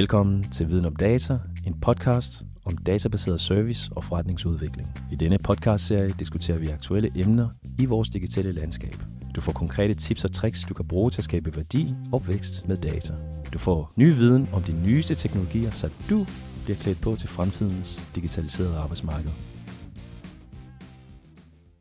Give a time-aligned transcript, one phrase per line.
[0.00, 4.88] Velkommen til Viden om Data, en podcast om databaseret service og forretningsudvikling.
[5.12, 8.94] I denne podcastserie diskuterer vi aktuelle emner i vores digitale landskab.
[9.34, 12.68] Du får konkrete tips og tricks, du kan bruge til at skabe værdi og vækst
[12.68, 13.14] med data.
[13.52, 16.26] Du får ny viden om de nyeste teknologier, så du
[16.64, 19.30] bliver klædt på til fremtidens digitaliserede arbejdsmarked.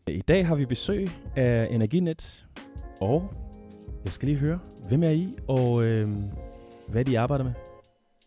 [0.07, 2.45] I dag har vi besøg af Energinet,
[3.01, 3.33] og
[4.04, 6.09] jeg skal lige høre, hvem er I, og øh,
[6.87, 7.68] hvad de arbejder med?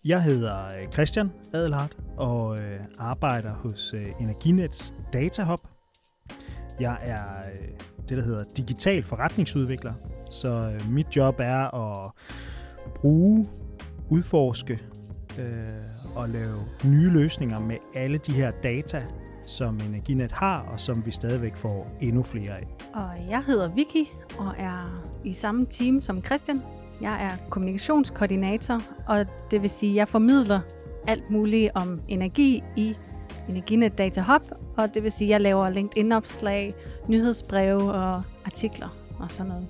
[0.05, 5.47] Jeg hedder øh, Christian Adelhardt og øh, arbejder hos øh, Energinets Data
[6.81, 7.69] Jeg er øh,
[8.09, 9.93] det, der hedder digital forretningsudvikler,
[10.31, 12.11] så øh, mit job er at
[12.95, 13.47] bruge,
[14.11, 14.81] udforske
[15.39, 19.03] øh, og lave nye løsninger med alle de her data,
[19.47, 22.69] som Energinet har, og som vi stadigvæk får endnu flere af.
[22.95, 26.63] Og jeg hedder Vicky og er i samme team som Christian.
[27.03, 30.61] Jeg er kommunikationskoordinator, og det vil sige, at jeg formidler
[31.07, 32.95] alt muligt om energi i
[33.49, 34.43] Energinet Data Hub,
[34.77, 36.75] og det vil sige, at jeg laver LinkedIn-opslag,
[37.09, 39.67] nyhedsbreve og artikler og sådan noget.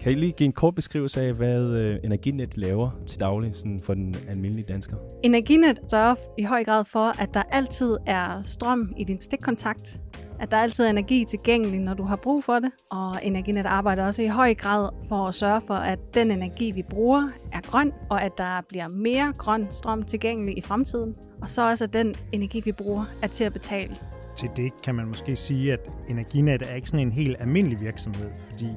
[0.00, 3.80] Kan I lige give en kort beskrivelse af, hvad øh, Energinet laver til daglig sådan
[3.80, 4.96] for den almindelige dansker?
[5.22, 10.00] Energinet sørger i høj grad for, at der altid er strøm i din stikkontakt,
[10.40, 12.70] at der altid er energi tilgængelig, når du har brug for det.
[12.90, 16.82] Og Energinet arbejder også i høj grad for at sørge for, at den energi, vi
[16.82, 21.14] bruger, er grøn, og at der bliver mere grøn strøm tilgængelig i fremtiden.
[21.42, 23.96] Og så også, at den energi, vi bruger, er til at betale.
[24.36, 28.30] Til det kan man måske sige, at Energinet er ikke sådan en helt almindelig virksomhed,
[28.50, 28.68] fordi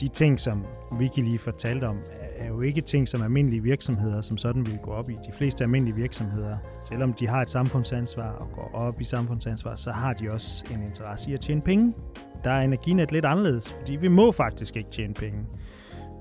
[0.00, 0.64] de ting, som
[0.98, 1.96] Vicky lige fortalte om,
[2.40, 5.12] er jo ikke ting, som almindelige virksomheder som sådan vil gå op i.
[5.12, 9.90] De fleste almindelige virksomheder, selvom de har et samfundsansvar og går op i samfundsansvar, så
[9.90, 11.94] har de også en interesse i at tjene penge.
[12.44, 15.46] Der er Energinet lidt anderledes, fordi vi må faktisk ikke tjene penge.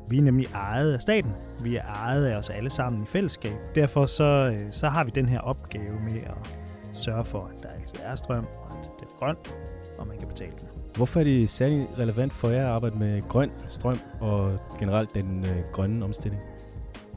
[0.09, 1.31] Vi er nemlig ejet af staten.
[1.63, 3.55] Vi er ejet af os alle sammen i fællesskab.
[3.75, 6.59] Derfor så, øh, så har vi den her opgave med at
[6.93, 9.55] sørge for, at der altid er strøm, og at det er grønt,
[9.97, 10.86] og man kan betale den.
[10.97, 15.39] Hvorfor er det særlig relevant for jer at arbejde med grøn strøm og generelt den
[15.39, 16.41] øh, grønne omstilling?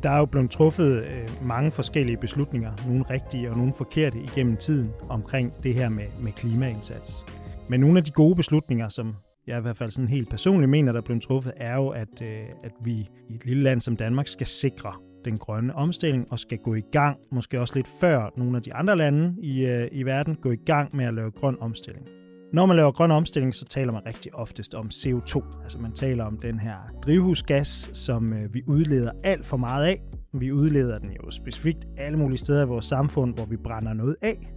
[0.03, 4.57] Der er jo blevet truffet øh, mange forskellige beslutninger, nogle rigtige og nogle forkerte igennem
[4.57, 7.27] tiden omkring det her med, med klimaindsats.
[7.69, 9.15] Men nogle af de gode beslutninger, som
[9.47, 12.23] jeg i hvert fald sådan helt personligt mener, der er blevet truffet, er jo, at,
[12.23, 14.93] øh, at vi i et lille land som Danmark skal sikre
[15.25, 18.75] den grønne omstilling og skal gå i gang, måske også lidt før nogle af de
[18.75, 22.20] andre lande i, øh, i verden, gå i gang med at lave grøn omstilling.
[22.53, 25.63] Når man laver grøn omstilling, så taler man rigtig oftest om CO2.
[25.63, 30.01] Altså man taler om den her drivhusgas, som øh, vi udleder alt for meget af.
[30.33, 34.17] Vi udleder den jo specifikt alle mulige steder i vores samfund, hvor vi brænder noget
[34.23, 34.53] af.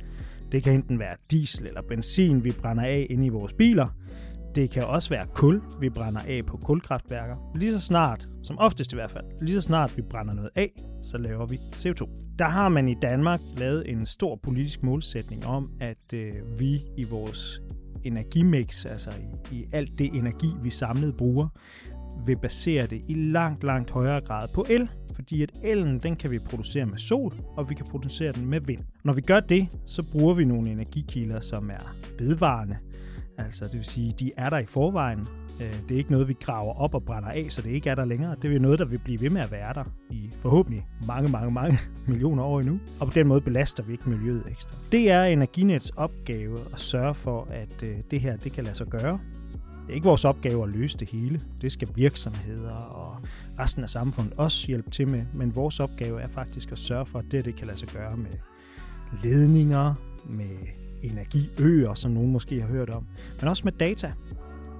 [0.51, 3.87] Det kan enten være diesel eller benzin, vi brænder af inde i vores biler.
[4.55, 7.51] Det kan også være kul, vi brænder af på kulkraftværker.
[7.55, 10.71] Lige så snart, som oftest i hvert fald, lige så snart vi brænder noget af,
[11.01, 12.35] så laver vi CO2.
[12.39, 17.05] Der har man i Danmark lavet en stor politisk målsætning om, at øh, vi i
[17.11, 17.61] vores
[18.03, 19.09] energimix, altså
[19.51, 21.47] i, i alt det energi, vi samlet bruger,
[22.25, 26.31] vil basere det i langt, langt højere grad på el, fordi at elen, den kan
[26.31, 28.79] vi producere med sol, og vi kan producere den med vind.
[29.03, 32.77] Når vi gør det, så bruger vi nogle energikilder, som er vedvarende,
[33.38, 35.19] altså det vil sige, de er der i forvejen,
[35.61, 37.95] øh, det er ikke noget, vi graver op og brænder af, så det ikke er
[37.95, 38.35] der længere.
[38.41, 41.53] Det er noget, der vil blive ved med at være der i forhåbentlig mange, mange,
[41.53, 42.79] mange millioner år endnu.
[42.99, 44.75] Og på den måde belaster vi ikke miljøet ekstra.
[44.91, 48.88] Det er Energinets opgave at sørge for, at øh, det her det kan lade sig
[48.88, 49.19] gøre.
[49.83, 51.39] Det er ikke vores opgave at løse det hele.
[51.61, 53.17] Det skal virksomheder og
[53.59, 55.25] resten af samfundet også hjælpe til med.
[55.33, 58.17] Men vores opgave er faktisk at sørge for, at det, det kan lade sig gøre
[58.17, 58.31] med
[59.23, 59.94] ledninger,
[60.29, 60.57] med
[61.03, 63.07] energiøer, som nogen måske har hørt om,
[63.41, 64.13] men også med data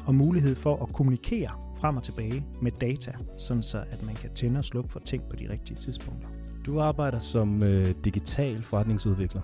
[0.06, 1.50] og mulighed for at kommunikere
[1.82, 5.24] frem og tilbage med data, sådan så at man kan tænde og slukke for ting
[5.30, 6.30] på de rigtige tidspunkter.
[6.66, 9.42] Du arbejder som øh, digital forretningsudvikler.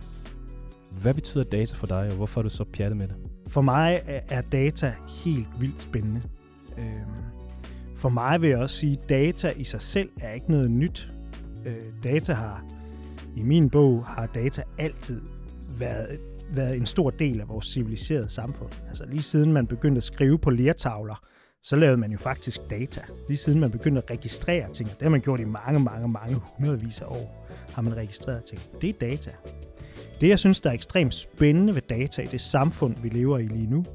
[1.02, 3.16] Hvad betyder data for dig, og hvorfor er du så pjattet med det?
[3.50, 4.94] For mig er data
[5.26, 6.22] helt vildt spændende.
[6.78, 7.24] Øhm,
[7.96, 11.14] for mig vil jeg også sige, at data i sig selv er ikke noget nyt.
[11.66, 12.66] Øh, data har,
[13.36, 15.22] i min bog, har data altid
[15.80, 16.20] været
[16.54, 18.72] været en stor del af vores civiliserede samfund.
[18.90, 21.24] Altså lige siden man begyndte at skrive på lertavler,
[21.64, 23.02] så lavede man jo faktisk data.
[23.28, 26.08] Lige siden man begyndte at registrere ting, og det har man gjort i mange, mange,
[26.08, 28.62] mange hundredvis af år, har man registreret ting.
[28.82, 29.32] Det er data.
[30.22, 33.48] Det, jeg synes, der er ekstremt spændende ved data i det samfund, vi lever i
[33.48, 33.86] lige nu,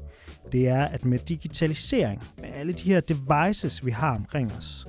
[0.51, 4.87] det er, at med digitalisering, med alle de her devices, vi har omkring os,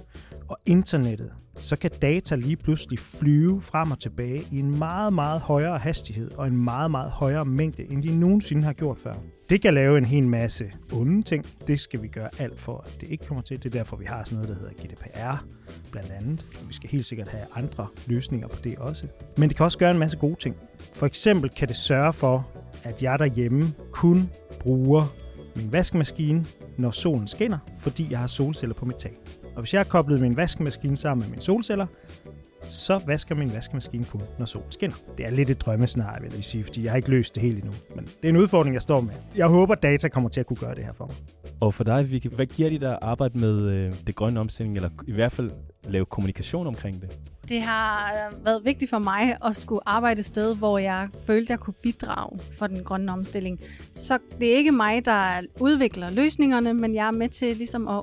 [0.49, 5.41] og internettet, så kan data lige pludselig flyve frem og tilbage i en meget, meget
[5.41, 9.15] højere hastighed og en meget, meget højere mængde, end de nogensinde har gjort før.
[9.51, 11.47] Det kan lave en hel masse onde ting.
[11.67, 13.63] Det skal vi gøre alt for, at det ikke kommer til.
[13.63, 15.45] Det er derfor, vi har sådan noget, der hedder GDPR,
[15.93, 16.45] blandt andet.
[16.69, 19.07] Vi skal helt sikkert have andre løsninger på det også.
[19.37, 20.57] Men det kan også gøre en masse gode ting.
[20.95, 22.49] For eksempel kan det sørge for,
[22.85, 24.31] at jeg derhjemme kun
[24.61, 25.05] bruger
[25.57, 26.45] min vaskemaskine,
[26.77, 29.13] når solen skinner, fordi jeg har solceller på mit tag.
[29.57, 31.87] Og hvis jeg har koblet min vaskemaskine sammen med mine solceller,
[32.65, 34.97] så vasker min vaskemaskine kun, når solen skinner.
[35.19, 37.57] Det er lidt et drømmescenarie, vil jeg sige, fordi jeg har ikke løst det helt
[37.57, 37.73] endnu.
[37.95, 39.13] Men det er en udfordring, jeg står med.
[39.37, 41.17] Jeg håber, data kommer til at kunne gøre det her for mig.
[41.61, 44.91] Og for dig, Vicky, hvad giver de at arbejde med øh, det grønne omstilling, eller
[45.07, 45.51] i hvert fald
[45.85, 47.19] lave kommunikation omkring det?
[47.49, 51.51] Det har øh, været vigtigt for mig at skulle arbejde et sted, hvor jeg følte,
[51.51, 53.61] jeg kunne bidrage for den grønne omstilling.
[53.95, 58.01] Så det er ikke mig, der udvikler løsningerne, men jeg er med til ligesom at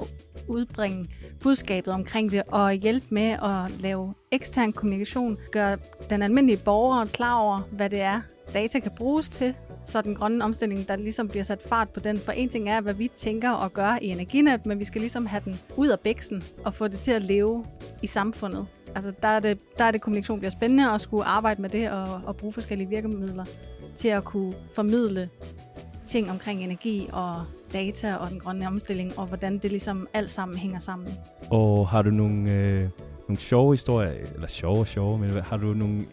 [0.47, 1.09] udbringe
[1.41, 5.77] budskabet omkring det og hjælpe med at lave ekstern kommunikation, gøre
[6.09, 8.21] den almindelige borger klar over, hvad det er,
[8.53, 12.17] data kan bruges til, så den grønne omstilling, der ligesom bliver sat fart på den.
[12.17, 15.25] For en ting er, hvad vi tænker og gør i Energinet, men vi skal ligesom
[15.25, 17.65] have den ud af bæksen og få det til at leve
[18.01, 18.67] i samfundet.
[18.95, 21.91] Altså der er det, der er det kommunikation bliver spændende at skulle arbejde med det
[21.91, 23.45] og, og bruge forskellige virkemidler
[23.95, 25.29] til at kunne formidle
[26.07, 27.43] ting omkring energi og
[27.73, 31.07] data og den grønne omstilling, og hvordan det ligesom alt sammen hænger sammen.
[31.49, 32.89] Og har du nogle, øh,
[33.27, 36.05] nogle sjove historier, eller sjove og sjove, men har du nogle,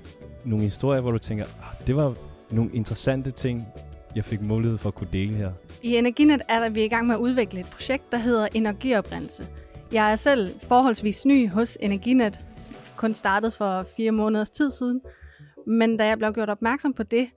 [0.44, 2.14] nogle historier, hvor du tænker, ah, det var
[2.50, 3.66] nogle interessante ting,
[4.14, 5.52] jeg fik mulighed for at kunne dele her?
[5.82, 8.48] I Energinet er der, vi er i gang med at udvikle et projekt, der hedder
[8.54, 9.46] Energioprindelse.
[9.92, 12.40] Jeg er selv forholdsvis ny hos Energinet,
[12.96, 15.00] kun startet for fire måneders tid siden.
[15.66, 17.28] Men da jeg blev gjort opmærksom på det,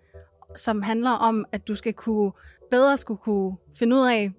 [0.55, 2.31] som handler om, at du skal kunne
[2.71, 4.31] bedre skulle kunne finde ud af,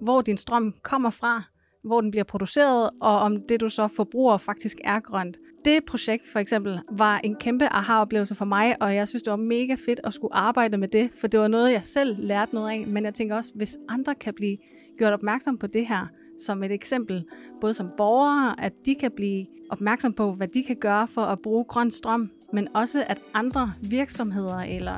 [0.00, 1.42] hvor din strøm kommer fra,
[1.84, 5.36] hvor den bliver produceret, og om det, du så forbruger, faktisk er grønt.
[5.64, 9.36] Det projekt for eksempel var en kæmpe aha-oplevelse for mig, og jeg synes, det var
[9.36, 12.70] mega fedt at skulle arbejde med det, for det var noget, jeg selv lærte noget
[12.70, 14.56] af, men jeg tænker også, hvis andre kan blive
[14.98, 16.06] gjort opmærksom på det her,
[16.38, 17.24] som et eksempel,
[17.60, 21.38] både som borgere, at de kan blive opmærksom på, hvad de kan gøre for at
[21.42, 24.94] bruge grøn strøm, men også at andre virksomheder eller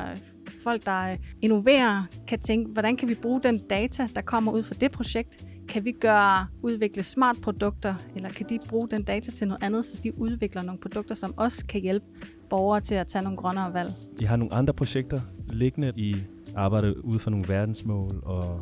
[0.62, 4.62] folk, der øh, innoverer, kan tænke, hvordan kan vi bruge den data, der kommer ud
[4.62, 5.46] fra det projekt?
[5.68, 9.84] Kan vi gøre, udvikle smart produkter, eller kan de bruge den data til noget andet,
[9.84, 12.06] så de udvikler nogle produkter, som også kan hjælpe
[12.50, 13.90] borgere til at tage nogle grønnere valg?
[14.20, 15.20] I har nogle andre projekter
[15.52, 15.92] liggende.
[15.96, 16.16] I
[16.56, 18.60] arbejder ud fra nogle verdensmål, og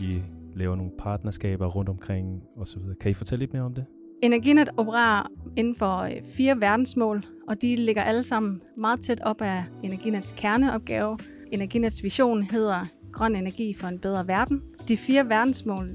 [0.00, 0.22] I
[0.54, 2.82] laver nogle partnerskaber rundt omkring osv.
[3.00, 3.84] Kan I fortælle lidt mere om det?
[4.22, 5.26] Energinet opererer
[5.56, 10.34] inden for øh, fire verdensmål, og de ligger alle sammen meget tæt op af Energinets
[10.36, 11.18] kerneopgave.
[11.52, 14.62] Energinets vision hedder Grøn energi for en bedre verden.
[14.88, 15.90] De fire verdensmål,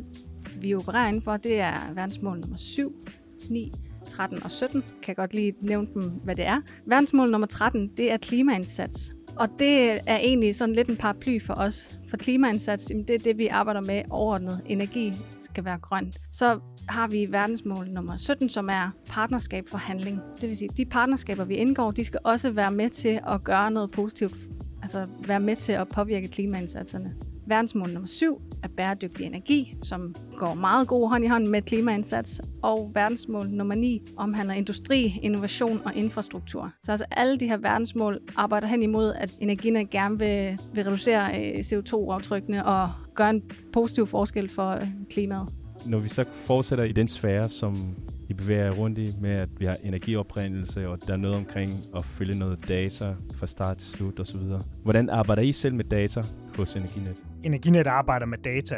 [0.61, 3.07] vi opererer inden for, det er verdensmål nummer 7,
[3.49, 3.71] 9,
[4.07, 4.81] 13 og 17.
[4.81, 6.61] Kan jeg godt lige nævne dem, hvad det er.
[6.85, 9.13] Verdensmål nummer 13, det er klimaindsats.
[9.39, 11.97] Og det er egentlig sådan lidt en paraply for os.
[12.09, 14.61] For klimaindsats, det er det, vi arbejder med overordnet.
[14.65, 16.11] Energi skal være grøn.
[16.31, 20.21] Så har vi verdensmål nummer 17, som er partnerskab for handling.
[20.41, 23.71] Det vil sige, de partnerskaber, vi indgår, de skal også være med til at gøre
[23.71, 24.35] noget positivt.
[24.81, 27.13] Altså være med til at påvirke klimaindsatserne.
[27.47, 32.41] Verdensmål nummer 7 er bæredygtig energi, som går meget god hånd i hånd med klimaindsats.
[32.61, 36.71] Og verdensmål nummer 9 omhandler industri, innovation og infrastruktur.
[36.83, 41.41] Så altså alle de her verdensmål arbejder hen imod, at energierne gerne vil, vil reducere
[41.41, 45.49] øh, CO2-aftrykkene og gøre en positiv forskel for øh, klimaet.
[45.85, 47.95] Når vi så fortsætter i den sfære, som
[48.29, 52.05] I bevæger rundt i, med at vi har energioprindelse, og der er noget omkring at
[52.05, 54.39] følge noget data fra start til slut osv.
[54.83, 56.23] Hvordan arbejder I selv med data
[56.55, 57.23] hos Energinet?
[57.47, 58.75] Energinet arbejder med data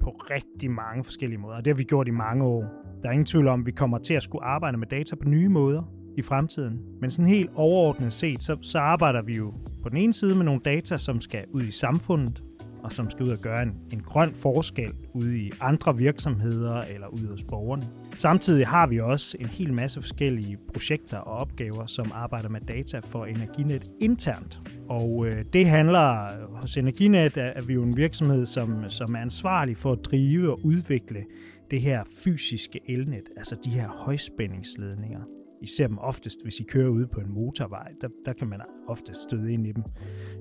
[0.00, 1.56] på rigtig mange forskellige måder.
[1.56, 2.64] Det har vi gjort i mange år.
[3.02, 5.28] Der er ingen tvivl om, at vi kommer til at skulle arbejde med data på
[5.28, 5.82] nye måder
[6.16, 6.80] i fremtiden.
[7.00, 10.44] Men sådan helt overordnet set, så, så arbejder vi jo på den ene side med
[10.44, 12.42] nogle data, som skal ud i samfundet,
[12.82, 17.06] og som skal ud og gøre en, en grøn forskel ude i andre virksomheder eller
[17.06, 17.82] ude hos borgerne.
[18.16, 22.98] Samtidig har vi også en hel masse forskellige projekter og opgaver, som arbejder med data
[22.98, 24.60] for Energinet internt.
[24.88, 26.28] Og øh, det handler
[26.60, 30.58] hos Energinet, at vi jo en virksomhed, som, som er ansvarlig for at drive og
[30.64, 31.24] udvikle
[31.70, 35.37] det her fysiske elnet, altså de her højspændingsledninger.
[35.62, 37.92] I ser dem oftest, hvis I kører ude på en motorvej.
[38.00, 39.82] Der, der kan man ofte støde ind i dem.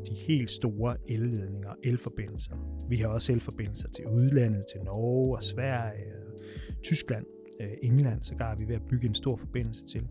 [0.10, 2.86] De helt store elledninger og elforbindelser.
[2.90, 6.06] Vi har også elforbindelser til udlandet, til Norge og Sverige,
[6.84, 7.26] Tyskland,
[7.60, 10.08] øh, England, så er vi ved at bygge en stor forbindelse til.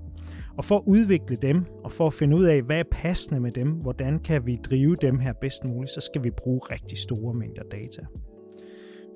[0.57, 3.53] Og for at udvikle dem, og for at finde ud af, hvad er passende med
[3.53, 7.35] dem, hvordan kan vi drive dem her bedst muligt, så skal vi bruge rigtig store
[7.35, 8.03] mængder data.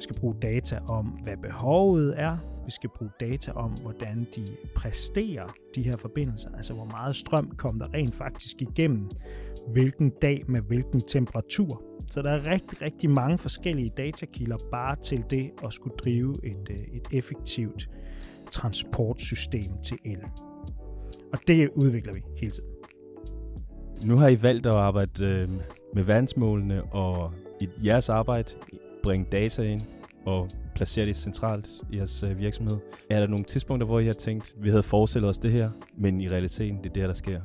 [0.00, 2.36] Vi skal bruge data om, hvad behovet er.
[2.64, 6.50] Vi skal bruge data om, hvordan de præsterer, de her forbindelser.
[6.56, 9.10] Altså, hvor meget strøm kom der rent faktisk igennem,
[9.72, 11.82] hvilken dag med hvilken temperatur.
[12.06, 16.70] Så der er rigtig, rigtig mange forskellige datakilder bare til det at skulle drive et,
[16.70, 17.90] øh, et effektivt
[18.50, 20.20] transportsystem til el.
[21.32, 22.70] Og det udvikler vi hele tiden.
[24.04, 25.48] Nu har I valgt at arbejde øh,
[25.94, 28.54] med verdensmålene og i jeres arbejde
[29.02, 29.80] bringe data ind
[30.26, 32.78] og placere det centralt i jeres øh, virksomhed.
[33.10, 36.20] Er der nogle tidspunkter, hvor I har tænkt, vi havde forestillet os det her, men
[36.20, 37.40] i realiteten det er det, der sker?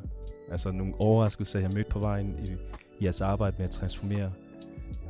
[0.52, 2.52] Altså nogle overraskelser, jeg har mødt på vejen i,
[3.00, 4.32] i jeres arbejde med at transformere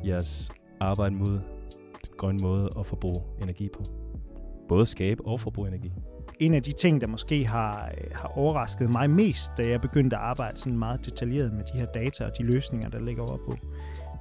[0.05, 1.41] jeres arbejde mod den
[2.17, 3.83] grønne måde at forbruge energi på.
[4.67, 5.91] Både skabe og forbruge energi.
[6.39, 10.15] En af de ting, der måske har, øh, har overrasket mig mest, da jeg begyndte
[10.15, 13.37] at arbejde sådan meget detaljeret med de her data og de løsninger, der ligger over
[13.37, 13.57] på,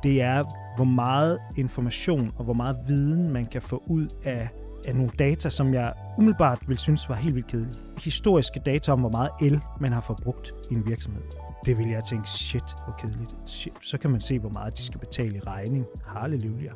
[0.05, 0.45] det er,
[0.77, 4.49] hvor meget information og hvor meget viden man kan få ud af,
[4.85, 7.75] af nogle data, som jeg umiddelbart vil synes var helt vildt kedelige.
[7.99, 11.23] Historiske data om, hvor meget el man har forbrugt i en virksomhed.
[11.65, 13.35] Det vil jeg tænke, shit, hvor kedeligt.
[13.47, 13.73] Shit.
[13.83, 15.85] Så kan man se, hvor meget de skal betale i regning.
[16.07, 16.73] Halleluja.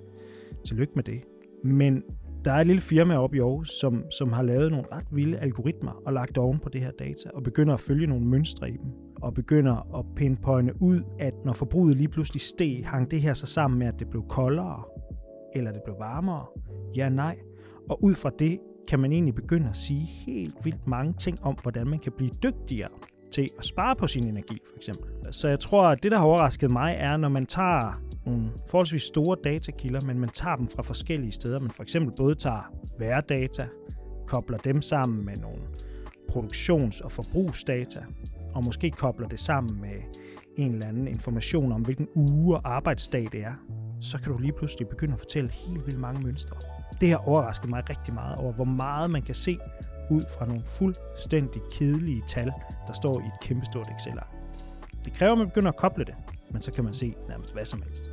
[0.67, 1.21] Tillykke med det.
[1.65, 2.03] Men
[2.45, 5.39] der er et lille firma oppe i Aarhus, som, som har lavet nogle ret vilde
[5.39, 8.77] algoritmer og lagt oven på det her data, og begynder at følge nogle mønstre i
[8.77, 8.93] dem,
[9.29, 13.47] og begynder at pinpointe ud, at når forbruget lige pludselig steg, hang det her så
[13.47, 14.83] sammen med, at det blev koldere,
[15.55, 16.47] eller det blev varmere?
[16.97, 17.39] Ja, nej.
[17.91, 18.59] Og ud fra det
[18.89, 22.31] kan man egentlig begynde at sige helt vildt mange ting om, hvordan man kan blive
[22.43, 22.89] dygtigere
[23.33, 25.11] til at spare på sin energi, for eksempel.
[25.31, 29.03] Så jeg tror, at det, der har overrasket mig, er, når man tager nogle forholdsvis
[29.03, 31.61] store datakilder, men man tager dem fra forskellige steder.
[31.61, 33.67] Man for eksempel både tager værdata,
[34.27, 35.61] kobler dem sammen med nogle
[36.29, 38.01] produktions- og forbrugsdata,
[38.59, 39.97] og måske kobler det sammen med
[40.57, 43.53] en eller anden information om, hvilken uge og arbejdsdag det er,
[44.01, 46.57] så kan du lige pludselig begynde at fortælle helt vildt mange mønstre.
[47.01, 49.59] Det har overrasket mig rigtig meget over, hvor meget man kan se
[50.11, 52.53] ud fra nogle fuldstændig kedelige tal,
[52.87, 54.35] der står i et kæmpestort Excel-ark.
[55.05, 56.15] Det kræver, at man begynder at koble det,
[56.51, 58.11] men så kan man se nærmest hvad som helst.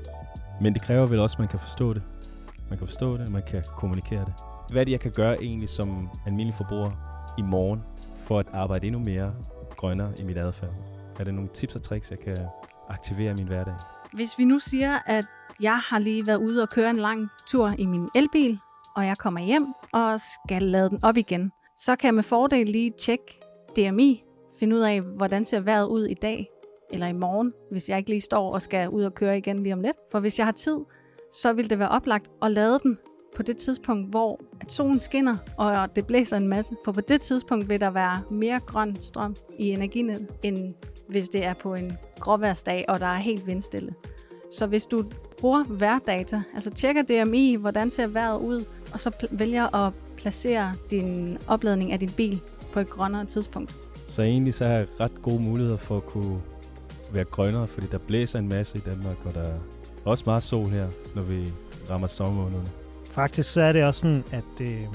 [0.62, 2.04] Men det kræver vel også, at man kan forstå det.
[2.70, 4.34] Man kan forstå det, og man kan kommunikere det.
[4.72, 6.92] Hvad er det, jeg kan gøre egentlig som almindelig forbruger
[7.38, 7.82] i morgen,
[8.24, 9.34] for at arbejde endnu mere
[9.76, 10.74] grønnere i mit adfærd?
[11.20, 12.38] Er der nogle tips og tricks, jeg kan
[12.90, 13.74] aktivere i min hverdag?
[14.14, 15.26] Hvis vi nu siger, at
[15.60, 18.60] jeg har lige været ude og køre en lang tur i min elbil,
[18.96, 22.68] og jeg kommer hjem og skal lade den op igen, så kan jeg med fordel
[22.68, 23.40] lige tjekke
[23.76, 24.24] DMI,
[24.60, 26.48] finde ud af, hvordan ser vejret ud i dag,
[26.92, 29.74] eller i morgen, hvis jeg ikke lige står og skal ud og køre igen lige
[29.74, 29.98] om lidt.
[30.12, 30.78] For hvis jeg har tid,
[31.32, 32.98] så vil det være oplagt at lade den
[33.36, 36.76] på det tidspunkt, hvor at solen skinner, og det blæser en masse.
[36.86, 40.74] For på det tidspunkt vil der være mere grøn strøm i energinet, end
[41.08, 43.94] hvis det er på en gråværsdag, og der er helt vindstille.
[44.52, 45.04] Så hvis du
[45.40, 51.38] bruger værdata, altså tjekker DMI, hvordan ser vejret ud, og så vælger at placere din
[51.48, 52.40] opladning af din bil
[52.74, 53.76] på et grønnere tidspunkt.
[54.08, 56.42] Så egentlig så har jeg ret gode muligheder for at kunne
[57.12, 59.60] være grønnere, fordi der blæser en masse i Danmark, og der er
[60.06, 61.48] også meget sol her, når vi
[61.90, 62.85] rammer sommermånederne.
[63.16, 64.88] Faktisk så er det også sådan, at øh,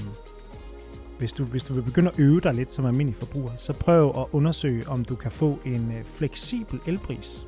[1.17, 4.09] hvis, du, hvis du vil begynde at øve dig lidt som almindelig forbruger, så prøv
[4.09, 7.47] at undersøge, om du kan få en øh, fleksibel elpris.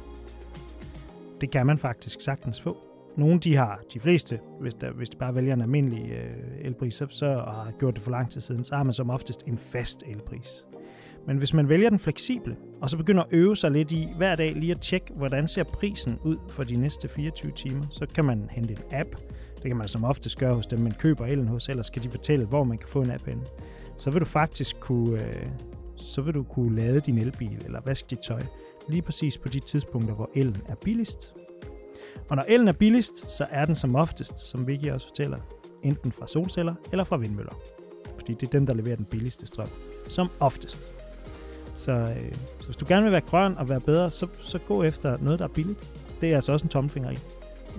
[1.41, 2.77] Det kan man faktisk sagtens få.
[3.17, 6.95] Nogle de har, de fleste, hvis, der, hvis de bare vælger en almindelig øh, elpris,
[6.95, 9.57] så, så har gjort det for lang tid siden, så har man som oftest en
[9.57, 10.65] fast elpris.
[11.27, 14.35] Men hvis man vælger den fleksible, og så begynder at øve sig lidt i hver
[14.35, 18.25] dag lige at tjekke, hvordan ser prisen ud for de næste 24 timer, så kan
[18.25, 19.09] man hente en app.
[19.63, 22.03] Det kan man altså som oftest gøre hos dem, man køber elen hos, ellers skal
[22.03, 23.43] de fortælle, hvor man kan få en app hen.
[23.97, 25.45] Så vil du faktisk kunne, øh,
[25.95, 28.41] så vil du kunne lade din elbil eller vaske dit tøj
[28.89, 31.33] lige præcis på de tidspunkter, hvor elen er billigst.
[32.29, 35.37] Og når elen er billigst, så er den som oftest, som Vicky også fortæller,
[35.83, 37.53] enten fra solceller eller fra vindmøller.
[38.17, 39.69] Fordi det er dem, der leverer den billigste strøm.
[40.09, 40.89] Som oftest.
[41.75, 44.83] Så, øh, så hvis du gerne vil være grøn og være bedre, så, så gå
[44.83, 45.79] efter noget, der er billigt.
[46.21, 47.17] Det er altså også en tommelfinger i.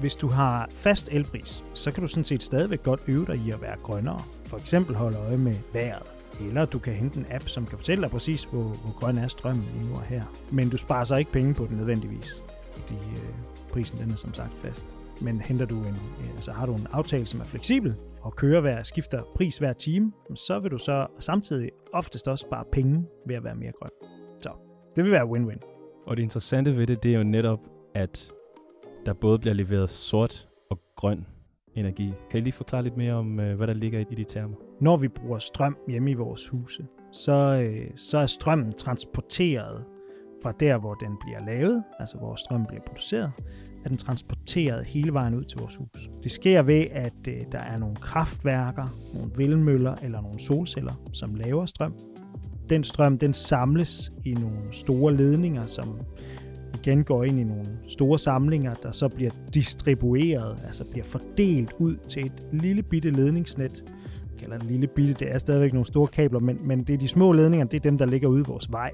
[0.00, 3.50] Hvis du har fast elpris, så kan du sådan set stadigvæk godt øve dig i
[3.50, 4.20] at være grønnere.
[4.46, 6.02] For eksempel holde øje med vejret.
[6.40, 9.28] Eller du kan hente en app, som kan fortælle dig præcis, hvor, hvor grøn er
[9.28, 10.22] strømmen lige nu og her.
[10.52, 13.34] Men du sparer så ikke penge på den nødvendigvis, fordi øh,
[13.72, 14.94] prisen den er som sagt fast.
[15.20, 18.60] Men henter du en, øh, så har du en aftale, som er fleksibel, og kører
[18.60, 23.36] hver, skifter pris hver time, så vil du så samtidig oftest også spare penge ved
[23.36, 23.90] at være mere grøn.
[24.38, 24.50] Så
[24.96, 25.58] det vil være win-win.
[26.06, 27.58] Og det interessante ved det, det er jo netop,
[27.94, 28.33] at
[29.06, 31.26] der både bliver leveret sort og grøn
[31.74, 32.12] energi.
[32.30, 34.56] Kan I lige forklare lidt mere om, øh, hvad der ligger i de termer?
[34.80, 39.84] Når vi bruger strøm hjemme i vores huse, så, øh, så er strømmen transporteret
[40.42, 43.32] fra der, hvor den bliver lavet, altså hvor strøm bliver produceret,
[43.84, 46.10] er den transporteret hele vejen ud til vores hus.
[46.22, 51.34] Det sker ved, at øh, der er nogle kraftværker, nogle vindmøller eller nogle solceller, som
[51.34, 51.94] laver strøm.
[52.70, 56.00] Den strøm, den samles i nogle store ledninger, som
[56.86, 61.96] igen går ind i nogle store samlinger, der så bliver distribueret, altså bliver fordelt ud
[62.08, 63.84] til et lille bitte ledningsnet.
[64.30, 66.98] Jeg kalder det lille bitte, det er stadigvæk nogle store kabler, men, men det er
[66.98, 68.90] de små ledninger, det er dem, der ligger ude i vores vej,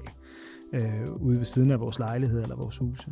[0.73, 0.81] øh,
[1.19, 3.07] ude ved siden af vores lejlighed eller vores huse.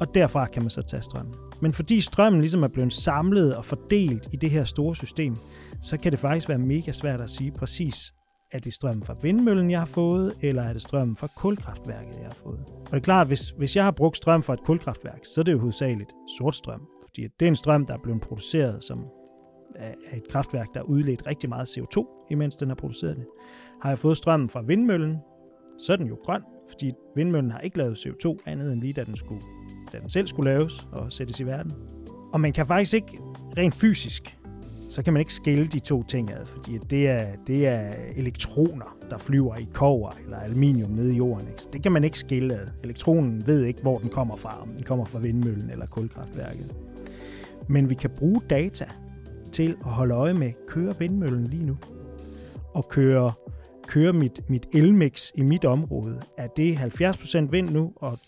[0.00, 1.34] Og derfra kan man så tage strømmen.
[1.60, 5.36] Men fordi strømmen ligesom er blevet samlet og fordelt i det her store system,
[5.82, 8.12] så kan det faktisk være mega svært at sige præcis,
[8.50, 12.26] er det strøm fra vindmøllen, jeg har fået, eller er det strøm fra kulkraftværket, jeg
[12.26, 12.60] har fået?
[12.68, 15.42] Og det er klart, hvis, hvis jeg har brugt strøm fra et kulkraftværk, så er
[15.42, 19.06] det jo hovedsageligt sort strøm, fordi det er en strøm, der er blevet produceret som
[19.76, 23.26] af et kraftværk, der har udledt rigtig meget CO2, imens den har produceret det.
[23.82, 25.16] Har jeg fået strømmen fra vindmøllen,
[25.78, 29.04] så er den jo grøn, fordi vindmøllen har ikke lavet CO2 andet end lige da
[29.04, 29.40] den, skulle,
[29.92, 31.72] da den selv skulle laves og sættes i verden.
[32.32, 33.18] Og man kan faktisk ikke
[33.58, 34.38] rent fysisk
[34.88, 38.96] så kan man ikke skille de to ting ad, fordi det er, det er elektroner,
[39.10, 41.48] der flyver i kover eller aluminium nede i jorden.
[41.48, 41.62] Ikke?
[41.62, 42.66] Så det kan man ikke skille ad.
[42.84, 46.76] Elektronen ved ikke, hvor den kommer fra, om den kommer fra vindmøllen eller kulkraftværket.
[47.68, 48.86] Men vi kan bruge data
[49.52, 51.76] til at holde øje med, kører vindmøllen lige nu?
[52.74, 53.30] Og kører,
[53.86, 56.20] kører mit, mit elmix i mit område.
[56.38, 58.18] Er det 70% vind nu og,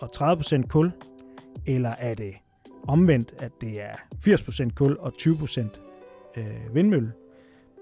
[0.00, 0.92] og 30% kul?
[1.66, 2.34] Eller er det
[2.88, 5.87] omvendt, at det er 80% kul og 20%
[6.38, 7.12] øh, vindmølle,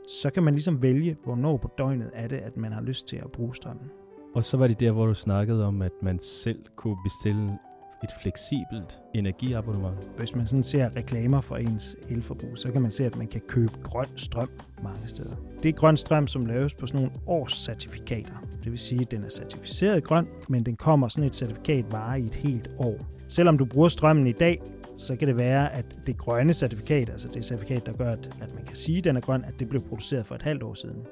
[0.09, 3.17] så kan man ligesom vælge, hvornår på døgnet er det, at man har lyst til
[3.17, 3.91] at bruge strømmen.
[4.35, 7.59] Og så var det der, hvor du snakkede om, at man selv kunne bestille
[8.05, 10.11] et fleksibelt energiabonnement.
[10.17, 13.41] Hvis man sådan ser reklamer for ens elforbrug, så kan man se, at man kan
[13.49, 14.49] købe grøn strøm
[14.83, 15.37] mange steder.
[15.63, 18.33] Det er grøn strøm, som laves på sådan nogle årscertifikater.
[18.65, 22.17] Det vil sige, at den er certificeret grøn, men den kommer sådan et certifikat varer
[22.17, 22.97] i et helt år.
[23.29, 24.63] Selvom du bruger strømmen i dag,
[24.97, 28.65] så kan det være, at det grønne certifikat, altså det certifikat, der gør, at man
[28.67, 31.07] kan sige, at den er grøn, at det blev produceret for et halvt år siden.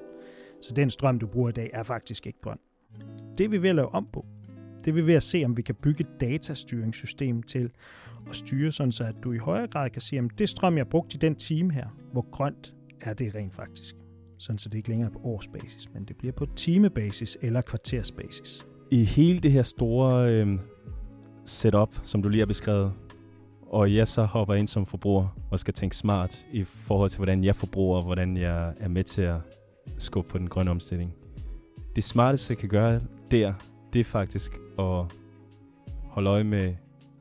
[0.63, 2.59] Så den strøm, du bruger i dag, er faktisk ikke grøn.
[3.39, 4.27] Det er vi ved at lave om på.
[4.79, 7.71] Det er vi ved at se, om vi kan bygge et datastyringssystem til
[8.31, 10.89] at styre, sådan så at du i højere grad kan se, om det strøm, jeg
[10.89, 13.97] brugte i den time her, hvor grønt er det rent faktisk.
[14.39, 18.67] Sådan så det ikke længere er på årsbasis, men det bliver på timebasis eller kvartersbasis.
[18.91, 20.59] I hele det her store øh,
[21.45, 22.93] setup, som du lige har beskrevet,
[23.71, 27.45] og jeg så hopper ind som forbruger og skal tænke smart i forhold til, hvordan
[27.45, 29.37] jeg forbruger, og hvordan jeg er med til at
[29.99, 31.15] skubbe på den grønne omstilling.
[31.97, 33.01] Det smarteste, jeg kan gøre
[33.31, 33.53] der,
[33.93, 35.05] det er faktisk at
[36.09, 36.75] holde øje med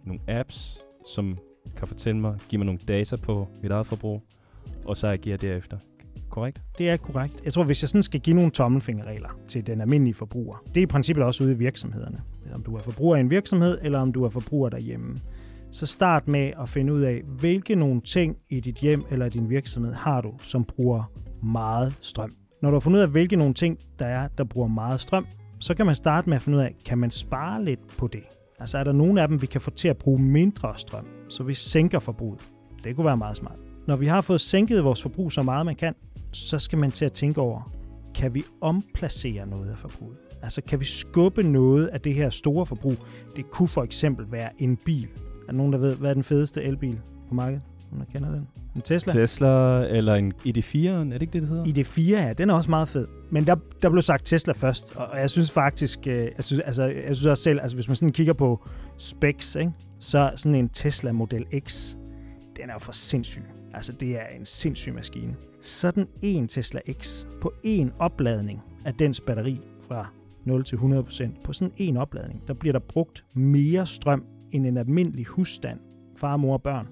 [0.03, 0.84] nogle apps,
[1.15, 1.38] som
[1.77, 4.21] kan fortælle mig, give mig nogle data på mit eget forbrug,
[4.86, 5.77] og så agere derefter.
[6.29, 6.62] Korrekt?
[6.77, 7.41] Det er korrekt.
[7.45, 10.82] Jeg tror, hvis jeg sådan skal give nogle tommelfingerregler til den almindelige forbruger, det er
[10.82, 12.21] i princippet også ude i virksomhederne.
[12.53, 15.15] Om du er forbruger i en virksomhed, eller om du er forbruger derhjemme
[15.73, 19.49] så start med at finde ud af, hvilke nogle ting i dit hjem eller din
[19.49, 21.12] virksomhed har du, som bruger
[21.43, 22.31] meget strøm.
[22.62, 25.25] Når du har fundet ud af, hvilke nogle ting der er, der bruger meget strøm,
[25.59, 28.23] så kan man starte med at finde ud af, kan man spare lidt på det?
[28.59, 31.43] Altså er der nogle af dem, vi kan få til at bruge mindre strøm, så
[31.43, 32.41] vi sænker forbruget.
[32.83, 33.57] Det kunne være meget smart.
[33.88, 35.93] Når vi har fået sænket vores forbrug så meget man kan,
[36.31, 37.73] så skal man til at tænke over,
[38.15, 40.17] kan vi omplacere noget af forbruget?
[40.41, 42.95] Altså kan vi skubbe noget af det her store forbrug?
[43.36, 45.07] Det kunne for eksempel være en bil,
[45.47, 47.62] er der nogen, der ved, hvad er den fedeste elbil på markedet?
[47.91, 48.47] Nogen, kender den?
[48.75, 49.13] En Tesla?
[49.13, 51.65] Tesla eller en ID4, er det ikke det, det hedder?
[51.65, 53.08] ID4, ja, den er også meget fed.
[53.29, 56.86] Men der, der blev sagt Tesla først, og jeg synes faktisk, øh, jeg synes, altså,
[56.86, 60.69] jeg synes også selv, altså hvis man sådan kigger på specs, ikke, så sådan en
[60.69, 61.95] Tesla Model X,
[62.58, 63.43] den er jo for sindssyg.
[63.73, 65.36] Altså det er en sindssyg maskine.
[65.62, 70.08] Sådan en Tesla X på en opladning af dens batteri fra
[70.45, 74.78] 0 til 100% på sådan en opladning, der bliver der brugt mere strøm end en
[74.78, 75.80] almindelig husstand,
[76.18, 76.88] far, mor og børn,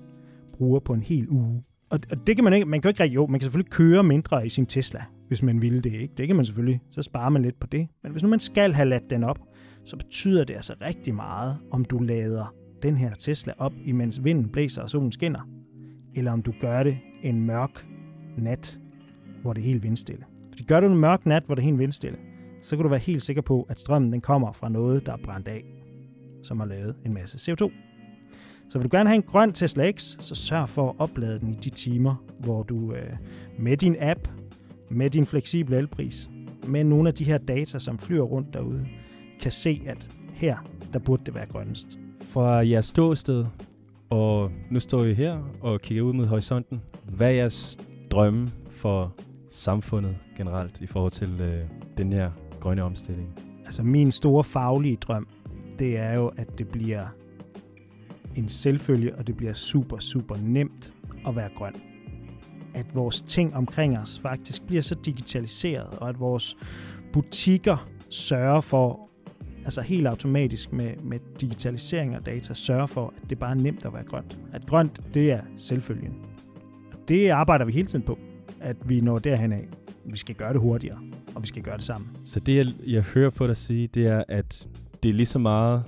[0.53, 1.63] bruger på en hel uge.
[1.89, 4.03] Og, og det kan man ikke, man kan ikke rigtig, jo, man kan selvfølgelig køre
[4.03, 6.13] mindre i sin Tesla, hvis man ville det, ikke?
[6.17, 7.87] Det kan man selvfølgelig, så sparer man lidt på det.
[8.03, 9.39] Men hvis nu man skal have ladt den op,
[9.85, 14.49] så betyder det altså rigtig meget, om du lader den her Tesla op, imens vinden
[14.49, 15.49] blæser og solen skinner,
[16.15, 17.87] eller om du gør det en mørk
[18.37, 18.79] nat,
[19.41, 20.23] hvor det er helt vindstille.
[20.49, 22.17] Fordi gør du en mørk nat, hvor det er helt vindstille,
[22.61, 25.17] så kan du være helt sikker på, at strømmen den kommer fra noget, der er
[25.23, 25.63] brændt af
[26.43, 27.71] som har lavet en masse CO2.
[28.69, 31.49] Så vil du gerne have en grøn Tesla X, så sørg for at oplade den
[31.53, 33.13] i de timer, hvor du øh,
[33.59, 34.27] med din app,
[34.89, 36.29] med din fleksible elpris,
[36.67, 38.85] med nogle af de her data, som flyver rundt derude,
[39.41, 40.57] kan se, at her,
[40.93, 41.99] der burde det være grønnest.
[42.21, 43.45] Fra jeres ståsted,
[44.09, 46.81] og nu står I her og kigger ud mod horisonten.
[47.03, 47.79] Hvad er jeres
[48.11, 49.15] drømme for
[49.49, 53.39] samfundet generelt i forhold til øh, den her grønne omstilling?
[53.65, 55.27] Altså min store faglige drøm,
[55.79, 57.05] det er jo, at det bliver
[58.35, 60.93] en selvfølge, og det bliver super, super nemt
[61.27, 61.73] at være grøn.
[62.73, 66.57] At vores ting omkring os faktisk bliver så digitaliseret, og at vores
[67.13, 69.09] butikker sørger for,
[69.63, 73.85] altså helt automatisk med, med digitalisering og data, sørger for, at det bare er nemt
[73.85, 74.39] at være grønt.
[74.53, 76.15] At grønt, det er selvfølgen.
[76.91, 78.17] Og det arbejder vi hele tiden på,
[78.59, 79.67] at vi når derhen af.
[80.05, 80.99] Vi skal gøre det hurtigere,
[81.35, 82.09] og vi skal gøre det sammen.
[82.25, 84.67] Så det, jeg, jeg hører på dig sige, det er, at
[85.03, 85.83] det er lige så meget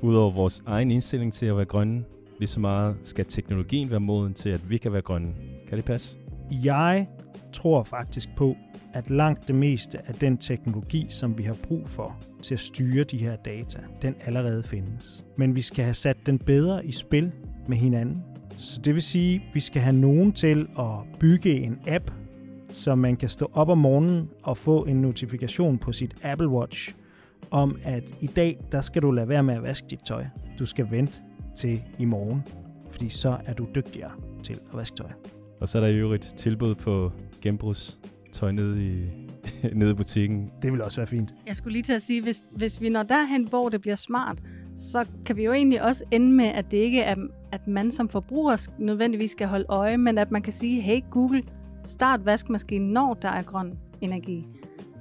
[0.00, 2.04] ud over vores egen indstilling til at være grønne,
[2.38, 5.32] lige så meget skal teknologien være moden til, at vi kan være grønne.
[5.68, 6.18] Kan det passe?
[6.50, 7.08] Jeg
[7.52, 8.56] tror faktisk på,
[8.94, 13.04] at langt det meste af den teknologi, som vi har brug for til at styre
[13.04, 15.24] de her data, den allerede findes.
[15.36, 17.32] Men vi skal have sat den bedre i spil
[17.68, 18.22] med hinanden.
[18.58, 22.10] Så det vil sige, at vi skal have nogen til at bygge en app,
[22.70, 26.94] så man kan stå op om morgenen og få en notifikation på sit Apple Watch
[27.50, 30.24] om, at i dag, der skal du lade være med at vaske dit tøj.
[30.58, 31.18] Du skal vente
[31.56, 32.42] til i morgen,
[32.90, 34.10] fordi så er du dygtigere
[34.42, 35.10] til at vaske tøj.
[35.60, 39.08] Og så er der i øvrigt tilbud på genbrugstøj nede i,
[39.78, 40.50] nede i butikken.
[40.62, 41.34] Det vil også være fint.
[41.46, 44.38] Jeg skulle lige til at sige, hvis, hvis vi når derhen, hvor det bliver smart,
[44.76, 47.16] så kan vi jo egentlig også ende med, at det ikke er,
[47.52, 51.42] at man som forbruger nødvendigvis skal holde øje, men at man kan sige, hey Google,
[51.84, 54.46] start vaskemaskinen, når der er grøn energi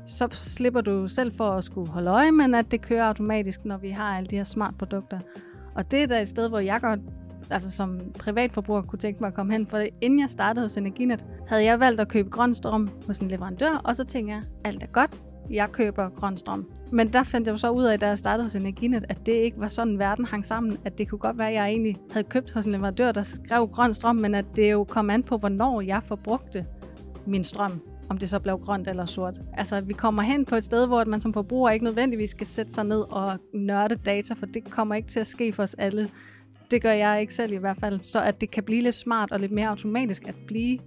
[0.05, 3.77] så slipper du selv for at skulle holde øje, men at det kører automatisk, når
[3.77, 5.19] vi har alle de her smart produkter.
[5.75, 6.99] Og det er da et sted, hvor jeg godt
[7.51, 11.25] altså som privatforbruger kunne tænke mig at komme hen, for inden jeg startede hos Energinet,
[11.47, 14.83] havde jeg valgt at købe grøn strøm hos en leverandør, og så tænkte jeg, alt
[14.83, 16.71] er godt, jeg køber grøn strøm.
[16.91, 19.31] Men der fandt jeg jo så ud af, da jeg startede hos Energinet, at det
[19.31, 20.77] ikke var sådan, verden hang sammen.
[20.85, 23.67] At det kunne godt være, at jeg egentlig havde købt hos en leverandør, der skrev
[23.67, 26.65] grøn strøm, men at det jo kom an på, hvornår jeg forbrugte
[27.25, 27.81] min strøm
[28.12, 29.41] om det så blev grønt eller sort.
[29.54, 32.74] Altså, vi kommer hen på et sted, hvor man som forbruger ikke nødvendigvis skal sætte
[32.74, 36.10] sig ned og nørde data, for det kommer ikke til at ske for os alle.
[36.71, 38.00] Det gør jeg ikke selv i hvert fald.
[38.04, 40.80] Så at det kan blive lidt smart og lidt mere automatisk at blive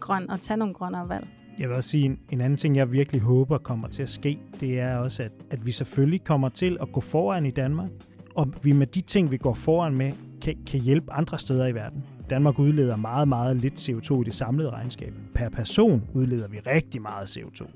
[0.00, 1.26] grøn og tage nogle grønnere valg.
[1.58, 4.38] Jeg vil også sige, en, en anden ting, jeg virkelig håber kommer til at ske,
[4.60, 7.90] det er også, at, at vi selvfølgelig kommer til at gå foran i Danmark,
[8.34, 11.74] og vi med de ting, vi går foran med, kan, kan hjælpe andre steder i
[11.74, 12.04] verden.
[12.30, 15.12] Danmark udleder meget, meget lidt CO2 i det samlede regnskab.
[15.34, 17.66] Per person udleder vi rigtig meget CO2,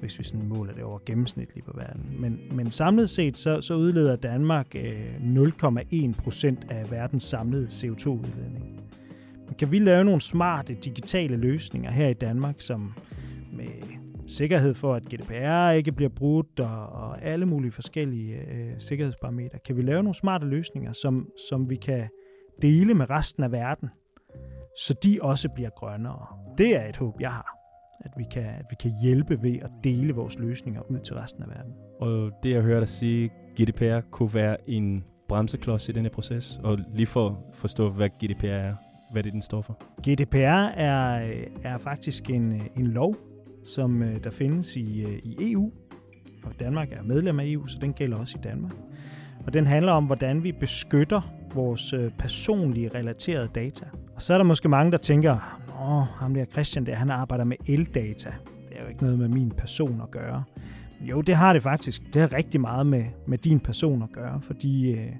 [0.00, 2.16] hvis vi sådan måler det over gennemsnitligt på verden.
[2.18, 8.80] Men, men samlet set, så, så udleder Danmark øh, 0,1 procent af verdens samlede CO2-udledning.
[9.46, 12.94] Men kan vi lave nogle smarte digitale løsninger her i Danmark, som
[13.52, 13.66] med
[14.26, 19.58] sikkerhed for, at GDPR ikke bliver brudt, og, og alle mulige forskellige øh, sikkerhedsparametre.
[19.66, 22.08] Kan vi lave nogle smarte løsninger, som, som vi kan
[22.62, 23.88] dele med resten af verden,
[24.78, 26.26] så de også bliver grønnere.
[26.58, 27.56] Det er et håb, jeg har.
[28.04, 31.42] At vi, kan, at vi kan hjælpe ved at dele vores løsninger ud til resten
[31.42, 31.72] af verden.
[32.00, 36.78] Og det, jeg hørte dig sige, GDPR kunne være en bremseklods i denne proces, og
[36.94, 38.74] lige for at forstå, hvad GDPR er,
[39.12, 39.78] hvad det den står for?
[40.00, 41.32] GDPR er,
[41.64, 43.16] er faktisk en, en lov,
[43.64, 45.72] som øh, der findes i, øh, i EU,
[46.44, 48.72] og Danmark er medlem af EU, så den gælder også i Danmark.
[49.50, 51.20] Og den handler om, hvordan vi beskytter
[51.54, 53.84] vores øh, personlige relaterede data.
[54.14, 57.44] Og så er der måske mange, der tænker, åh, ham der Christian der, han arbejder
[57.44, 58.30] med eldata.
[58.68, 60.44] Det er jo ikke noget med min person at gøre.
[61.00, 62.02] Jo, det har det faktisk.
[62.14, 65.12] Det har rigtig meget med, med din person at gøre, fordi øh,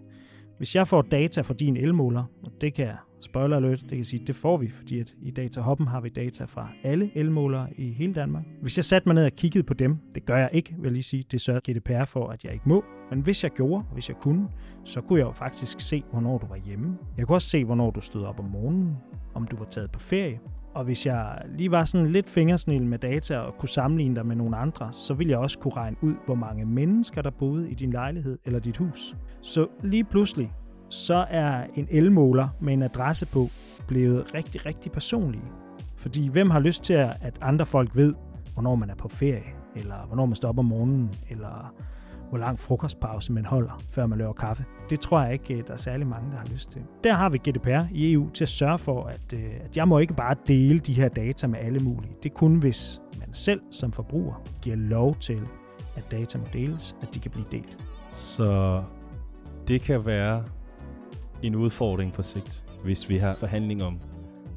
[0.59, 4.05] hvis jeg får data fra din elmåler, og det kan jeg spoiler alert, det kan
[4.05, 7.93] sige, det får vi, fordi at i Datahoppen har vi data fra alle elmålere i
[7.93, 8.45] hele Danmark.
[8.63, 10.93] Hvis jeg satte mig ned og kiggede på dem, det gør jeg ikke, vil jeg
[10.93, 12.85] lige sige, det sørger GDPR for, at jeg ikke må.
[13.11, 14.49] Men hvis jeg gjorde, hvis jeg kunne,
[14.85, 16.99] så kunne jeg jo faktisk se, hvornår du var hjemme.
[17.17, 18.97] Jeg kunne også se, hvornår du stod op om morgenen,
[19.35, 20.41] om du var taget på ferie.
[20.75, 24.37] Og hvis jeg lige var sådan lidt fingersnil med data og kunne sammenligne dig med
[24.37, 27.75] nogle andre, så ville jeg også kunne regne ud, hvor mange mennesker der boede i
[27.75, 29.17] din lejlighed eller dit hus.
[29.43, 30.53] Så lige pludselig,
[30.89, 33.47] så er en elmåler med en adresse på
[33.89, 35.43] blevet rigtig, rigtig personlig.
[35.97, 38.15] Fordi hvem har lyst til, at andre folk ved,
[38.55, 41.75] hvornår man er på ferie, eller hvornår man står op om morgenen, eller
[42.31, 44.65] hvor lang frokostpause man holder, før man laver kaffe.
[44.91, 46.83] Det tror jeg ikke, øh, der er særlig mange, der har lyst til.
[47.05, 49.99] Der har vi GDPR i EU til at sørge for, at, øh, at jeg må
[49.99, 52.13] ikke bare dele de her data med alle mulige.
[52.23, 55.41] Det er kun, hvis man selv som forbruger giver lov til,
[55.97, 57.85] at data må deles, at de kan blive delt.
[58.13, 58.81] Så
[59.69, 60.45] det kan være
[61.43, 64.01] en udfordring på sigt, hvis vi har forhandling om,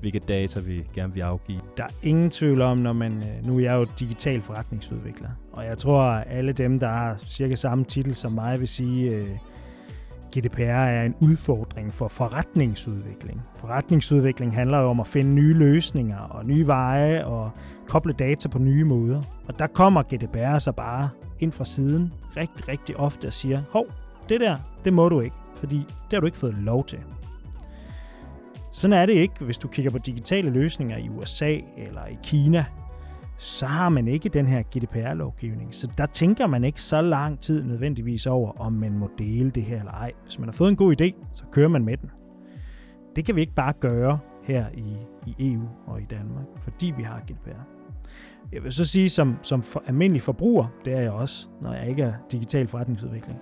[0.03, 1.59] hvilke data vi gerne vil afgive.
[1.77, 5.65] Der er ingen tvivl om, når man, øh, nu er jeg jo digital forretningsudvikler, og
[5.65, 9.27] jeg tror, at alle dem, der har cirka samme titel som mig, vil sige, øh,
[10.37, 13.41] GDPR er en udfordring for forretningsudvikling.
[13.55, 17.51] Forretningsudvikling handler jo om at finde nye løsninger og nye veje og
[17.87, 19.21] koble data på nye måder.
[19.47, 23.85] Og der kommer GDPR så bare ind fra siden rigtig, rigtig ofte og siger, hov,
[24.29, 26.99] det der, det må du ikke, fordi det har du ikke fået lov til.
[28.73, 32.65] Sådan er det ikke, hvis du kigger på digitale løsninger i USA eller i Kina.
[33.37, 35.75] Så har man ikke den her GDPR-lovgivning.
[35.75, 39.63] Så der tænker man ikke så lang tid nødvendigvis over, om man må dele det
[39.63, 40.11] her eller ej.
[40.23, 42.11] Hvis man har fået en god idé, så kører man med den.
[43.15, 47.03] Det kan vi ikke bare gøre her i, i EU og i Danmark, fordi vi
[47.03, 47.61] har GDPR.
[48.51, 51.89] Jeg vil så sige, som, som for, almindelig forbruger, det er jeg også, når jeg
[51.89, 53.39] ikke er digital forretningsudvikling,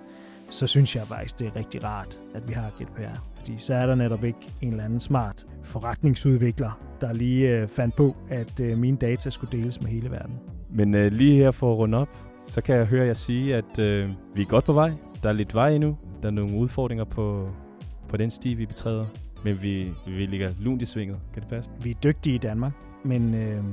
[0.52, 3.18] så synes jeg faktisk, det er rigtig rart, at vi har GDPR.
[3.36, 7.96] Fordi så er der netop ikke en eller anden smart forretningsudvikler, der lige øh, fandt
[7.96, 10.34] på, at øh, mine data skulle deles med hele verden.
[10.70, 12.08] Men øh, lige her for at runde op,
[12.46, 14.92] så kan jeg høre jer sige, at øh, vi er godt på vej.
[15.22, 15.96] Der er lidt vej endnu.
[16.22, 17.48] Der er nogle udfordringer på,
[18.08, 19.04] på den sti, vi betræder.
[19.44, 21.18] Men vi, vi ligger lunt i svinget.
[21.32, 21.70] Kan det passe?
[21.82, 22.72] Vi er dygtige i Danmark,
[23.04, 23.64] men øh,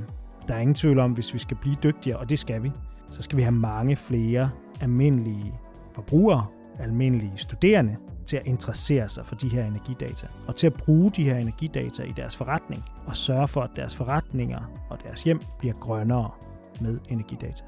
[0.47, 2.71] der er ingen tvivl om, hvis vi skal blive dygtigere, og det skal vi,
[3.07, 4.49] så skal vi have mange flere
[4.81, 5.53] almindelige
[5.95, 6.45] forbrugere,
[6.79, 11.23] almindelige studerende, til at interessere sig for de her energidata, og til at bruge de
[11.23, 15.73] her energidata i deres forretning, og sørge for, at deres forretninger og deres hjem bliver
[15.73, 16.31] grønnere
[16.81, 17.63] med energidata.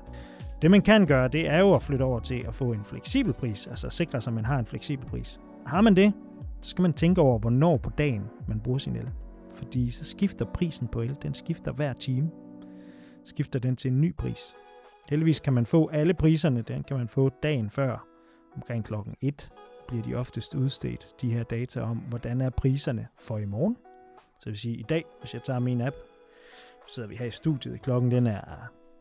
[0.62, 3.34] Det man kan gøre, det er jo at flytte over til at få en fleksibel
[3.34, 5.39] pris, altså sikre sig, at man har en fleksibel pris.
[5.65, 6.13] Har man det,
[6.62, 9.10] så skal man tænke over, hvornår på dagen man bruger sin el.
[9.56, 12.30] Fordi så skifter prisen på el, den skifter hver time.
[13.26, 14.56] Skifter den til en ny pris.
[15.10, 18.11] Heldigvis kan man få alle priserne, den kan man få dagen før,
[18.55, 19.51] omkring klokken 1,
[19.87, 23.77] bliver de oftest udstedt, de her data om, hvordan er priserne for i morgen.
[24.39, 25.95] Så det vil sige, i dag, hvis jeg tager min app,
[26.87, 28.41] så sidder vi her i studiet, klokken den er,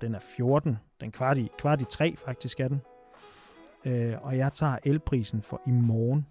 [0.01, 2.81] den er 14, den kvart i, kvart i 3 faktisk er den.
[3.85, 6.27] Øh, og jeg tager elprisen for i morgen,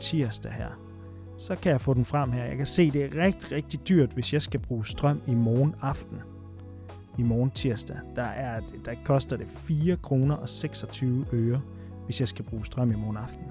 [0.00, 0.70] tirsdag her,
[1.38, 2.44] så kan jeg få den frem her.
[2.44, 5.74] Jeg kan se, det er rigtig, rigtig dyrt, hvis jeg skal bruge strøm i morgen
[5.82, 6.20] aften.
[7.18, 11.60] I morgen tirsdag, der, er, der koster det 4 kroner og 26 øre,
[12.06, 13.44] hvis jeg skal bruge strøm i morgen aften.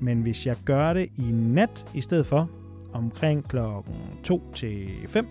[0.00, 2.50] Men hvis jeg gør det i nat i stedet for,
[2.92, 5.26] omkring klokken 2 til 5,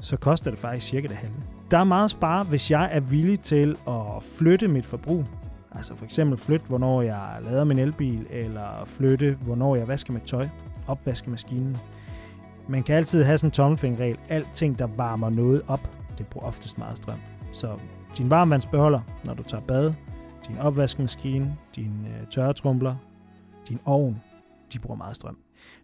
[0.00, 1.34] så koster det faktisk cirka det halve.
[1.70, 5.24] Der er meget at spare, hvis jeg er villig til at flytte mit forbrug
[5.78, 10.22] Altså for eksempel flytte, hvornår jeg lader min elbil, eller flytte, hvornår jeg vasker mit
[10.22, 10.48] tøj,
[10.86, 11.76] opvaskemaskinen.
[12.68, 14.18] Man kan altid have sådan en tommelfingerregel.
[14.28, 17.18] Alting, der varmer noget op, det bruger oftest meget strøm.
[17.52, 17.78] Så
[18.18, 19.92] din varmvandsbeholder, når du tager bad,
[20.48, 22.96] din opvaskemaskine, dine øh, tørretrumbler,
[23.68, 24.22] din ovn,
[24.72, 25.38] de bruger meget strøm.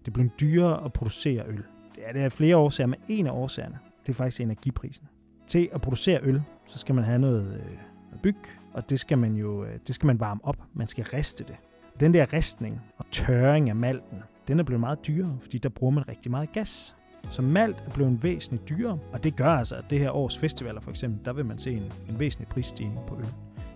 [0.05, 1.63] Det bliver dyrere at producere øl.
[1.95, 5.09] Det er, det er flere årsager, men en af årsagerne, det er faktisk energiprisen.
[5.47, 8.37] Til at producere øl, så skal man have noget øh, byg,
[8.73, 10.57] og det skal man jo øh, det skal man varme op.
[10.75, 11.57] Man skal riste det.
[12.01, 15.93] Den der ristning og tørring af malten, den er blevet meget dyrere, fordi der bruger
[15.93, 16.97] man rigtig meget gas.
[17.31, 20.81] Så malt er blevet væsentligt dyrere, og det gør altså, at det her års festivaler
[20.81, 23.27] for eksempel, der vil man se en, en væsentlig prisstigning på øl.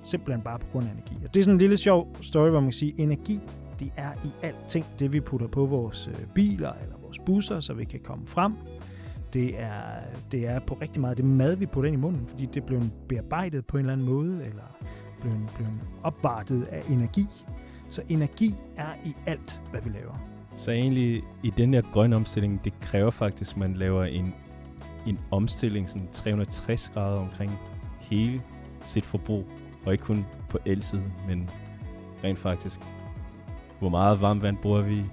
[0.02, 1.14] Simpelthen bare på grund af energi.
[1.24, 3.40] Og det er sådan en lille sjov story, hvor man kan sige, at energi,
[3.78, 4.86] det er i alting.
[4.98, 8.52] Det vi putter på vores øh, biler eller vores busser, så vi kan komme frem.
[9.32, 9.72] Det er,
[10.32, 12.82] det er på rigtig meget det mad, vi putter ind i munden, fordi det bliver
[13.08, 14.76] bearbejdet på en eller anden måde, eller
[15.20, 17.26] blev, blevet opvartet af energi.
[17.88, 20.28] Så energi er i alt, hvad vi laver.
[20.54, 24.34] Så egentlig i den der grønne omstilling, det kræver faktisk, at man laver en,
[25.06, 27.58] en omstilling sådan 360 grader omkring
[28.00, 28.42] hele
[28.80, 29.44] sit forbrug,
[29.88, 31.50] og ikke kun på elsiden, men
[32.24, 32.80] rent faktisk,
[33.78, 35.04] hvor meget varmt vand bruger vi,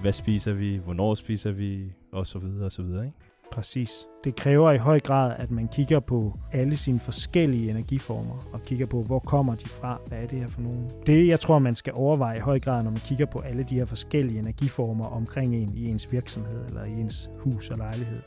[0.00, 3.04] hvad spiser vi, hvornår spiser vi, og så videre og så videre.
[3.04, 3.16] Ikke?
[3.52, 4.06] Præcis.
[4.24, 8.86] Det kræver i høj grad, at man kigger på alle sine forskellige energiformer, og kigger
[8.86, 10.90] på, hvor kommer de fra, hvad er det her for nogen.
[11.06, 13.74] Det, jeg tror, man skal overveje i høj grad, når man kigger på alle de
[13.74, 18.22] her forskellige energiformer omkring en i ens virksomhed, eller i ens hus og lejlighed,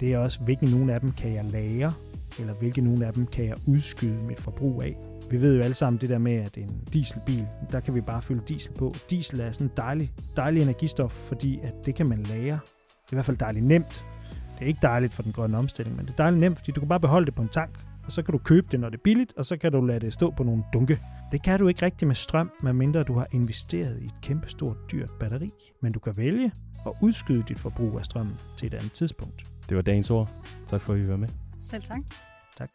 [0.00, 1.92] det er også, hvilken nogle af dem kan jeg lære,
[2.38, 4.96] eller hvilke nogle af dem kan jeg udskyde mit forbrug af.
[5.30, 8.22] Vi ved jo alle sammen det der med, at en dieselbil, der kan vi bare
[8.22, 8.94] fylde diesel på.
[9.10, 12.58] Diesel er sådan en dejlig, dejlig energistof, fordi at det kan man lære.
[12.88, 14.04] Det er i hvert fald dejligt nemt,
[14.58, 16.80] det er ikke dejligt for den grønne omstilling, men det er dejligt nemt, fordi du
[16.80, 17.70] kan bare beholde det på en tank,
[18.04, 20.00] og så kan du købe det, når det er billigt, og så kan du lade
[20.00, 21.00] det stå på nogle dunke.
[21.32, 25.10] Det kan du ikke rigtig med strøm, medmindre du har investeret i et kæmpestort dyrt
[25.20, 25.50] batteri.
[25.82, 26.52] Men du kan vælge
[26.86, 29.42] at udskyde dit forbrug af strøm til et andet tidspunkt.
[29.68, 30.28] Det var dagens ord.
[30.68, 31.28] Tak for, at I var med.
[31.58, 32.00] Selv tak.
[32.58, 32.70] Tak.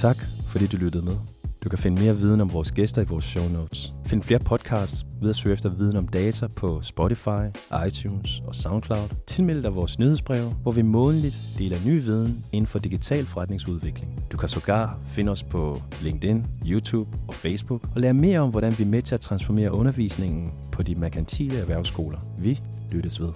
[0.00, 1.16] Tak, fordi du lyttede med.
[1.64, 3.92] Du kan finde mere viden om vores gæster i vores show notes.
[4.06, 7.44] Find flere podcasts ved at søge efter viden om data på Spotify,
[7.86, 9.08] iTunes og SoundCloud.
[9.26, 14.24] Tilmeld dig vores nyhedsbrev, hvor vi månedligt deler ny viden inden for digital forretningsudvikling.
[14.32, 18.78] Du kan sågar finde os på LinkedIn, YouTube og Facebook og lære mere om, hvordan
[18.78, 22.18] vi er med til at transformere undervisningen på de merkantile erhvervsskoler.
[22.38, 22.60] Vi
[22.92, 23.32] lyttes ved.